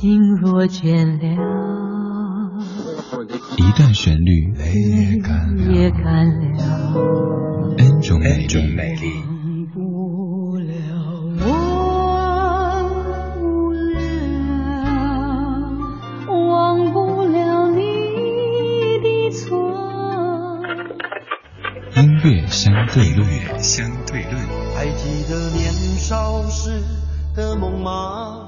[0.00, 1.26] 心若倦了，
[3.56, 4.72] 一段旋律，泪
[5.72, 6.94] 也干了
[7.78, 9.10] ，N 种美丽。
[21.96, 23.26] 音乐相对论，
[23.58, 24.36] 相对论。
[24.76, 26.80] 还记得年少时
[27.34, 28.47] 的梦吗？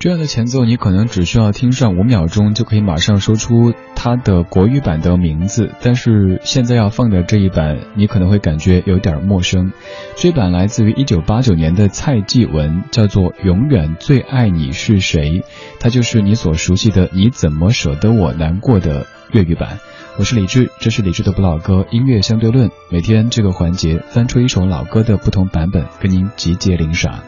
[0.00, 5.74] 这样的前奏，你可能只需要听上五秒钟，就可以马上说出它的国语版的名字。
[5.82, 9.72] 但是现在要放的这一版，你可能会感觉有点陌生。
[10.16, 15.40] 这版来自于一九八九年的蔡继文，叫做《永远最爱你是谁》，
[15.78, 19.80] 它就是你所熟悉的《你怎么舍得我难过》的粤语版。
[20.18, 22.70] 我是李志，这是李志的不老歌音乐相对论。
[22.88, 27.20] 每天这个环节翻出一首老歌的不同版本，跟您集结领赏。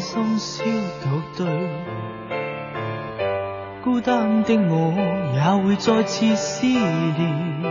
[0.00, 0.64] 深宵
[1.02, 1.46] 独对，
[3.82, 4.94] 孤单的我
[5.34, 7.62] 也会再次思念。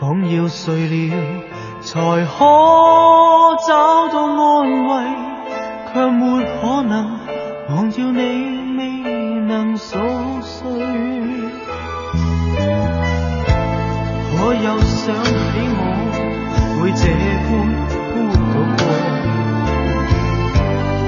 [0.00, 1.14] 仿要睡了，
[1.80, 2.44] 才可
[3.66, 4.90] 找到安慰，
[5.92, 7.20] 却没可能
[7.68, 8.18] 忘掉你
[8.78, 8.82] 未
[9.46, 9.98] 能熟
[10.40, 10.62] 睡。
[14.36, 15.14] 可有想
[16.96, 17.02] 这
[17.44, 17.48] 般
[18.12, 18.44] 孤独
[18.78, 18.82] 过？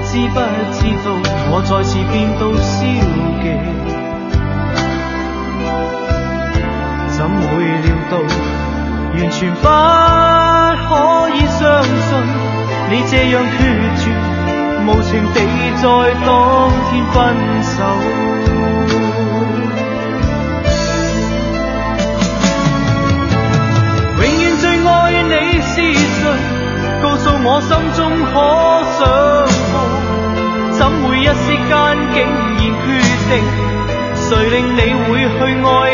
[0.03, 0.35] 知不
[0.73, 1.05] 知道
[1.49, 2.75] 我再次变到消
[3.41, 3.45] 极？
[7.17, 7.47] 怎会
[7.83, 8.13] 料到
[9.13, 9.65] 完全不
[10.87, 10.89] 可
[11.33, 12.09] 以相信
[12.89, 13.59] 你这样决
[13.97, 14.03] 绝，
[14.85, 15.35] 无情地
[15.81, 15.83] 在
[16.25, 16.27] 当
[16.89, 17.15] 天分
[17.63, 17.75] 手。
[33.29, 35.86] 谁令你会去爱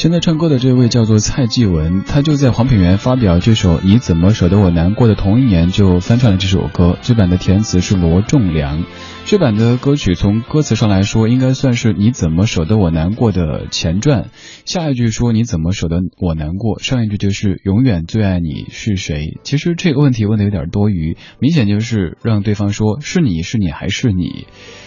[0.00, 6.96] 现在唱歌的这位叫做蔡继文，他就在黄品源发表这首《你怎么舍得我难过》的同一年就翻唱了这首歌。
[7.02, 8.86] 这版的填词是罗仲良，
[9.26, 14.30] 这版的歌曲从歌词上来说，应该算是《你怎么舍得我难过》的前传。
[14.64, 19.38] 下一句说你怎么舍得我难过，上一句就是永远最爱你是谁。
[19.42, 24.46] 其实这个问题问的有点多余，明显就是让对方说是你是你还是你。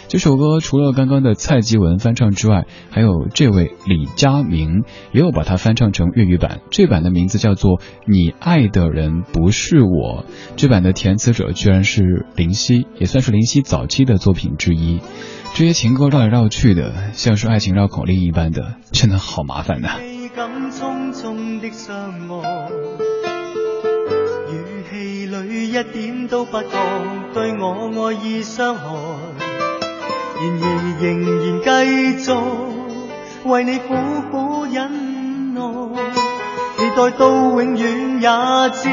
[0.10, 6.62] 这首歌除了刚刚的蔡继文翻唱之外，还有这位李佳明也有把它翻唱成粤语版。
[6.70, 10.24] 这版的名字叫做《你爱的人不是我》，
[10.56, 15.02] 这版的填词者居然是林夕，也算是林夕早期的作品之一。
[15.54, 20.00] 这些情歌绕来绕去的，像是爱情绕口令一般的，真的好麻烦呐。
[20.02, 20.30] 语
[24.90, 26.60] 气里一点都不
[27.34, 28.84] 对我爱意伤害。
[30.36, 30.66] 然而
[31.00, 32.26] 仍然继续
[33.46, 33.94] 为你苦
[34.32, 35.62] 苦忍耐，
[36.78, 38.30] 期待到永远也
[38.72, 38.90] 只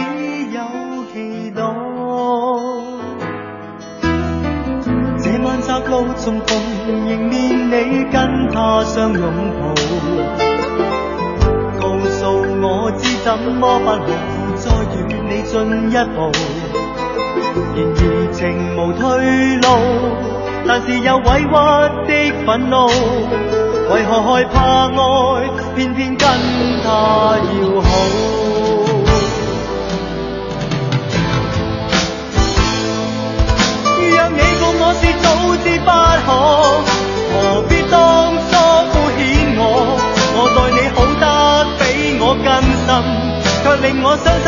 [0.50, 0.58] 有
[1.12, 1.62] 期待。
[5.18, 6.50] 这晚窄路重逢，
[7.08, 9.22] 迎面你跟他相拥
[9.60, 9.62] 抱，
[11.78, 12.18] 告诉
[12.60, 14.08] 我知怎么不可
[14.56, 14.64] 再
[14.96, 15.52] 与你进
[15.90, 16.18] 一步。
[17.76, 18.38] 然而情
[18.76, 19.00] 无退
[19.58, 19.66] 路。
[20.66, 21.50] 但是有委屈
[22.06, 22.12] 的
[22.44, 22.74] 愤怒，
[23.90, 24.92] 为何害怕爱，
[25.74, 26.28] 偏偏跟
[26.84, 27.88] 他要好？
[33.98, 35.26] 若你共我是早
[35.64, 35.90] 知不
[36.24, 36.28] 可，
[37.32, 37.34] 何
[37.68, 37.98] 必当
[38.48, 38.52] 初
[38.92, 39.20] 敷衍
[39.58, 39.62] 我？
[40.36, 41.24] 我待你好得
[41.80, 41.82] 比
[42.20, 42.48] 我更
[42.86, 42.88] 深，
[43.64, 44.46] 却令我伤心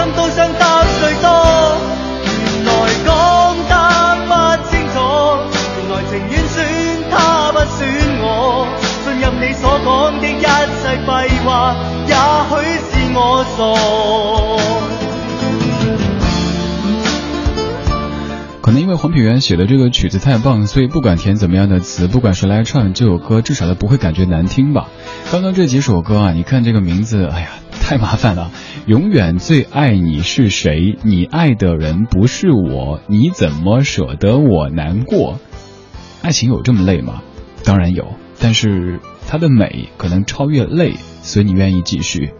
[18.60, 18.92] 可能因为。
[18.92, 24.88] 黄品源写的这个曲子太棒，所以不管填怎么样的词，不管谁来唱这首歌，至少都不会感觉难听吧。
[25.32, 27.48] 刚刚这几首歌啊，你看这个名字，哎呀，
[27.80, 28.50] 太麻烦了。
[28.86, 30.98] 永远最爱你是谁？
[31.02, 35.40] 你爱的人不是我，你怎么舍得我难过？
[36.20, 37.22] 爱情有这么累吗？
[37.64, 42.34] 当然有，但是它的美可能超越累，所以你愿意继续。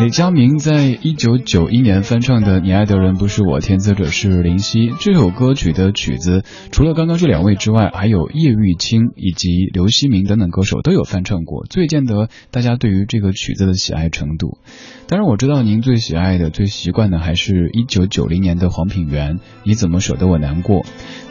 [0.00, 4.92] 李佳明在一九九一年翻唱的《你爱的人不是我》，填词者是林夕。
[4.98, 6.42] 这首歌曲的曲子
[6.72, 14.58] 除了刚刚这两位之外，还有叶玉卿以及刘希明等等歌手都有翻唱过，最见得大家对于这个曲子的喜爱程度。
[15.06, 20.82] 当然，我知道您最喜爱的、最习惯的还是一九九零年的黄品源《你怎么舍得我难过》。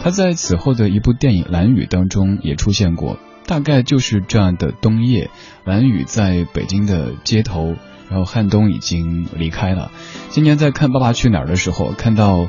[0.01, 5.29] 他在此后的一部电影《蓝雨》当中也出现过，大概就是这样的冬夜，
[5.65, 7.75] 蓝雨在北京的街头。
[8.13, 9.89] 然后汉东已经离开了。
[10.29, 12.47] 今年在看《爸爸去哪儿》的时候，看到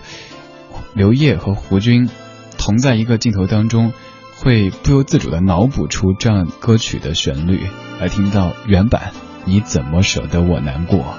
[0.93, 2.11] 刘烨和胡军
[2.59, 3.95] 同在一个镜头当中，
[4.37, 7.61] 会不由自主的脑补出这样歌曲的旋律，
[7.99, 9.13] 来听到原版。
[9.47, 11.17] 你怎么舍得我难过？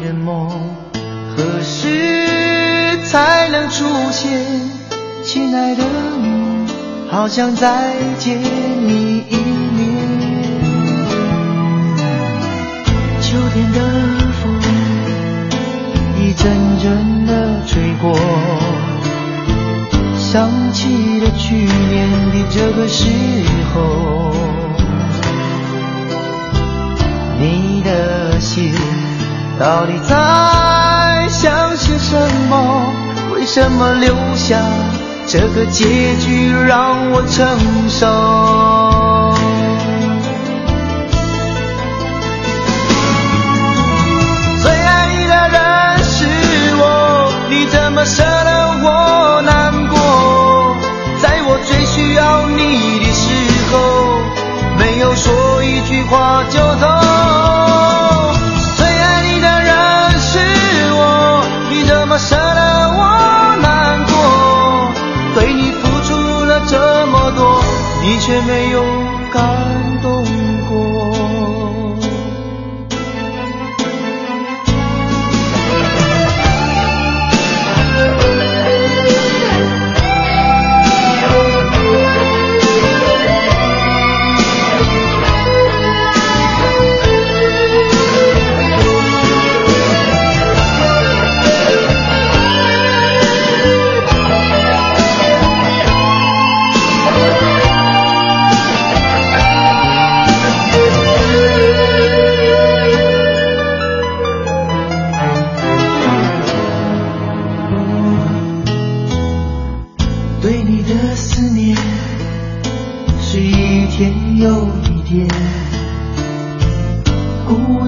[0.00, 0.50] 的梦
[1.36, 4.40] 何时才能出现？
[5.24, 5.82] 亲爱的
[6.22, 6.66] 你，
[7.10, 9.36] 好想再见你一
[9.76, 9.78] 面。
[13.20, 13.78] 秋天的
[14.42, 14.58] 风
[16.18, 18.18] 一阵阵的吹过。
[20.18, 23.04] 想起了去年的这个时
[23.74, 24.32] 候，
[27.38, 28.72] 你的心
[29.58, 32.16] 到底在想些什
[32.48, 32.84] 么？
[33.34, 34.60] 为什么留下
[35.26, 37.58] 这个结局让我承
[37.88, 38.77] 受？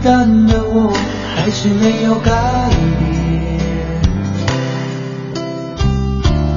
[0.01, 0.91] 孤单的我
[1.37, 2.31] 还是没有改
[2.99, 3.61] 变，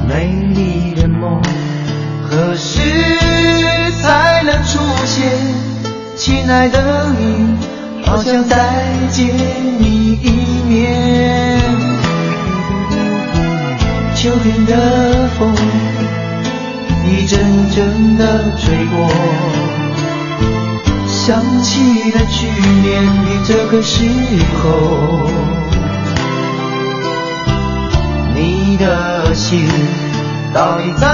[0.07, 1.41] 美丽的梦
[2.21, 2.79] 何时
[4.01, 5.29] 才能出现？
[6.15, 7.57] 亲爱的你，
[8.05, 8.57] 好想再
[9.11, 9.27] 见
[9.77, 10.29] 你一
[10.69, 11.59] 面。
[14.15, 15.53] 秋天的风
[17.05, 17.41] 一阵
[17.71, 19.09] 阵的吹过。
[21.25, 22.47] 想起了去
[22.81, 24.03] 年的这个时
[24.61, 25.25] 候，
[28.35, 29.65] 你的心
[30.53, 31.07] 到底在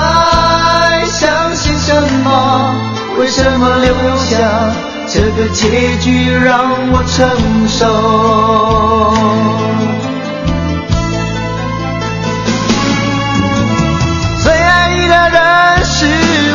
[1.06, 2.74] 相信什么？
[3.20, 4.72] 为什么留下
[5.08, 7.30] 这个结局让我承
[7.68, 7.86] 受？
[14.42, 16.08] 最爱你的人是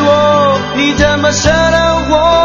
[0.03, 2.44] 我，你怎么舍得我？